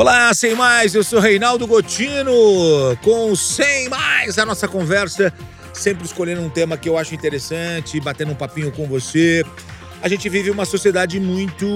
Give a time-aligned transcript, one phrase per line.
[0.00, 2.32] Olá, sem mais, eu sou Reinaldo Gotino,
[3.02, 5.30] com Sem Mais, a nossa conversa,
[5.74, 9.44] sempre escolhendo um tema que eu acho interessante, batendo um papinho com você.
[10.00, 11.66] A gente vive uma sociedade muito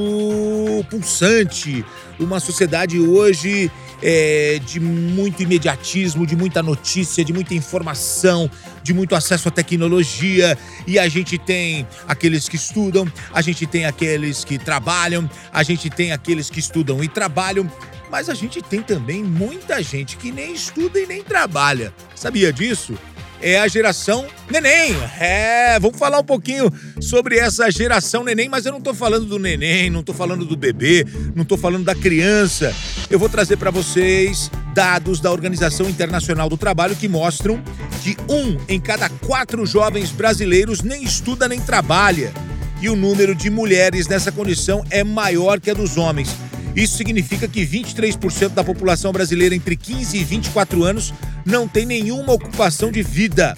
[0.88, 1.84] pulsante,
[2.18, 3.70] uma sociedade hoje
[4.02, 8.50] é, de muito imediatismo, de muita notícia, de muita informação,
[8.82, 10.56] de muito acesso à tecnologia.
[10.86, 15.90] E a gente tem aqueles que estudam, a gente tem aqueles que trabalham, a gente
[15.90, 17.70] tem aqueles que estudam e trabalham.
[18.14, 21.92] Mas a gente tem também muita gente que nem estuda e nem trabalha.
[22.14, 22.96] Sabia disso?
[23.42, 24.94] é a geração neném.
[25.18, 29.36] É, vamos falar um pouquinho sobre essa geração neném, mas eu não tô falando do
[29.36, 31.04] neném, não tô falando do bebê,
[31.34, 32.72] não tô falando da criança.
[33.10, 37.60] Eu vou trazer para vocês dados da Organização Internacional do Trabalho que mostram
[38.00, 42.32] que um em cada quatro jovens brasileiros nem estuda nem trabalha.
[42.80, 46.34] E o número de mulheres nessa condição é maior que a dos homens.
[46.74, 52.32] Isso significa que 23% da população brasileira entre 15 e 24 anos não tem nenhuma
[52.32, 53.54] ocupação de vida.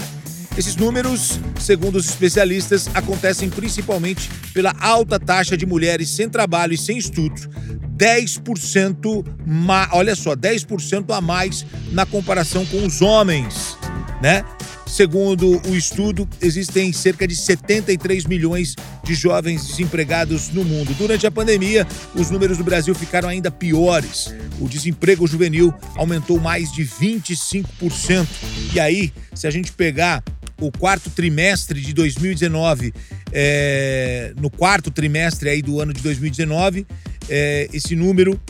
[0.56, 6.78] Esses números, segundo os especialistas, acontecem principalmente pela alta taxa de mulheres sem trabalho e
[6.78, 7.48] sem estudos.
[7.96, 9.88] 10%, ma...
[9.92, 13.76] olha só, 10% a mais na comparação com os homens,
[14.22, 14.44] né?
[14.86, 20.94] Segundo o estudo, existem cerca de 73 milhões de jovens desempregados no mundo.
[20.94, 24.32] Durante a pandemia, os números do Brasil ficaram ainda piores.
[24.60, 28.26] O desemprego juvenil aumentou mais de 25%.
[28.74, 30.22] E aí, se a gente pegar
[30.60, 32.94] o quarto trimestre de 2019,
[33.32, 36.86] é, no quarto trimestre aí do ano de 2019,
[37.28, 38.40] é, esse número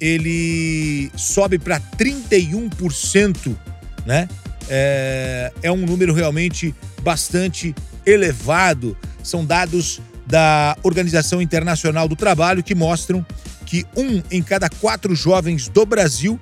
[0.00, 3.56] ele sobe para 31%,
[4.04, 4.28] né?
[4.68, 7.74] É, é um número realmente bastante
[8.06, 8.96] elevado.
[9.22, 13.24] São dados da Organização Internacional do Trabalho que mostram
[13.66, 16.40] que um em cada quatro jovens do Brasil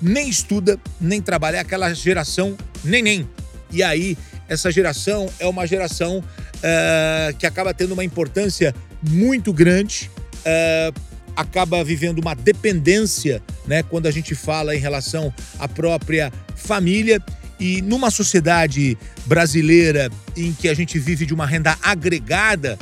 [0.00, 1.58] nem estuda, nem trabalha.
[1.58, 3.28] É aquela geração neném.
[3.70, 6.22] E aí, essa geração é uma geração
[6.62, 10.10] é, que acaba tendo uma importância muito grande,
[10.44, 10.92] é,
[11.34, 17.22] acaba vivendo uma dependência, né, quando a gente fala em relação à própria família
[17.62, 22.76] e numa sociedade brasileira em que a gente vive de uma renda agregada,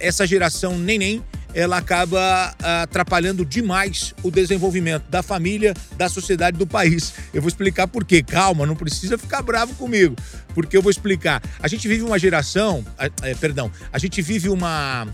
[0.00, 1.22] essa geração neném
[1.54, 7.12] ela acaba atrapalhando demais o desenvolvimento da família, da sociedade, do país.
[7.32, 8.20] Eu vou explicar por quê.
[8.20, 10.16] Calma, não precisa ficar bravo comigo,
[10.54, 11.40] porque eu vou explicar.
[11.60, 12.84] A gente vive uma geração,
[13.22, 15.06] é, perdão, a gente vive uma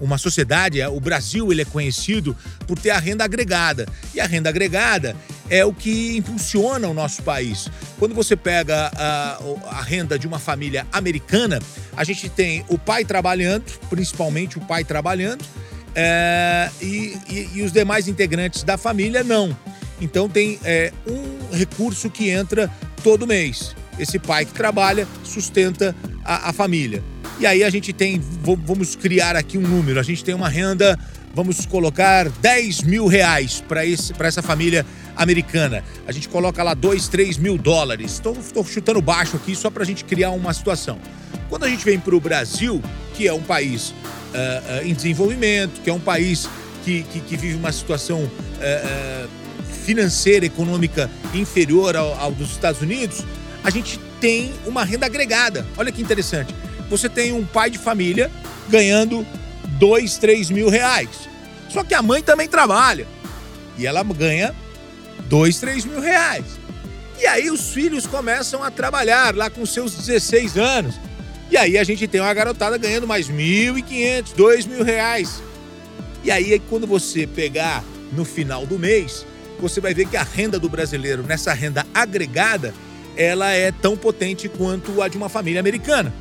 [0.00, 2.36] uma sociedade, o Brasil ele é conhecido
[2.66, 3.86] por ter a renda agregada.
[4.14, 5.16] E a renda agregada
[5.50, 7.68] é o que impulsiona o nosso país.
[7.98, 9.38] Quando você pega a,
[9.70, 11.58] a, renda de uma família americana,
[11.96, 15.44] a gente tem o pai trabalhando, principalmente o pai trabalhando,
[15.94, 19.56] é, e, e, e, os demais integrantes da família não.
[20.00, 22.70] Então tem é, um recurso que entra
[23.02, 23.74] todo mês.
[23.98, 25.94] Esse pai que trabalha sustenta
[26.24, 27.02] a, a família.
[27.40, 28.20] E aí a gente tem,
[28.64, 30.98] vamos criar aqui um número, a gente tem uma renda,
[31.38, 34.84] vamos colocar 10 mil reais para essa família
[35.14, 35.84] americana.
[36.04, 38.14] A gente coloca lá 2, 3 mil dólares.
[38.14, 40.98] Estou chutando baixo aqui só para a gente criar uma situação.
[41.48, 42.82] Quando a gente vem para o Brasil,
[43.14, 43.94] que é um país uh,
[44.82, 46.48] uh, em desenvolvimento, que é um país
[46.84, 49.28] que, que, que vive uma situação uh,
[49.84, 53.24] financeira, econômica inferior ao, ao dos Estados Unidos,
[53.62, 55.64] a gente tem uma renda agregada.
[55.76, 56.52] Olha que interessante
[56.88, 58.30] você tem um pai de família
[58.68, 59.26] ganhando
[59.78, 61.28] dois, três mil reais.
[61.68, 63.06] Só que a mãe também trabalha.
[63.76, 64.54] E ela ganha
[65.28, 66.44] dois, três mil reais.
[67.18, 70.94] E aí os filhos começam a trabalhar lá com seus 16 anos.
[71.50, 75.42] E aí a gente tem uma garotada ganhando mais 1.500, 2 mil reais.
[76.22, 79.26] E aí quando você pegar no final do mês,
[79.58, 82.72] você vai ver que a renda do brasileiro, nessa renda agregada,
[83.16, 86.14] ela é tão potente quanto a de uma família americana.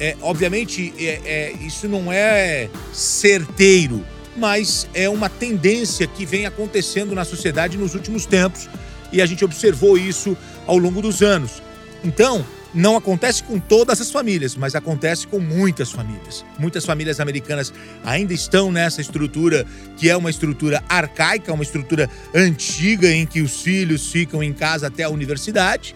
[0.00, 4.04] É, obviamente, é, é, isso não é certeiro,
[4.36, 8.68] mas é uma tendência que vem acontecendo na sociedade nos últimos tempos
[9.12, 10.36] e a gente observou isso
[10.66, 11.62] ao longo dos anos.
[12.04, 16.44] Então, não acontece com todas as famílias, mas acontece com muitas famílias.
[16.58, 17.72] Muitas famílias americanas
[18.04, 19.66] ainda estão nessa estrutura
[19.96, 24.86] que é uma estrutura arcaica, uma estrutura antiga em que os filhos ficam em casa
[24.86, 25.94] até a universidade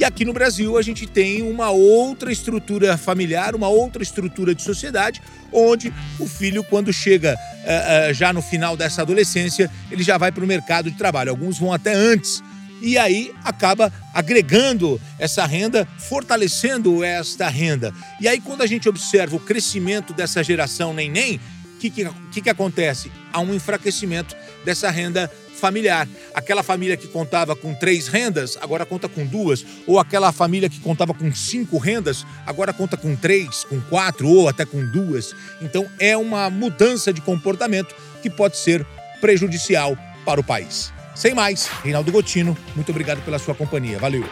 [0.00, 4.62] e aqui no Brasil a gente tem uma outra estrutura familiar, uma outra estrutura de
[4.62, 5.20] sociedade,
[5.52, 10.32] onde o filho, quando chega uh, uh, já no final dessa adolescência, ele já vai
[10.32, 11.28] para o mercado de trabalho.
[11.28, 12.42] Alguns vão até antes.
[12.80, 17.92] E aí acaba agregando essa renda, fortalecendo esta renda.
[18.18, 21.38] E aí, quando a gente observa o crescimento dessa geração neném,
[21.78, 23.12] que, que, que, que acontece?
[23.30, 26.08] Há um enfraquecimento dessa renda familiar.
[26.34, 29.64] Aquela família que contava com três rendas, agora conta com duas.
[29.86, 34.48] Ou aquela família que contava com cinco rendas, agora conta com três, com quatro ou
[34.48, 35.34] até com duas.
[35.60, 38.84] Então é uma mudança de comportamento que pode ser
[39.20, 40.92] prejudicial para o país.
[41.14, 43.98] Sem mais, Reinaldo Gotino, muito obrigado pela sua companhia.
[43.98, 44.24] Valeu!